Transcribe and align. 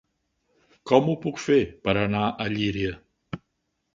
Com 0.91 1.09
ho 1.11 1.15
puc 1.25 1.41
fer 1.43 1.59
per 1.87 1.95
anar 2.05 2.23
a 2.29 2.47
Llíria? 2.53 2.95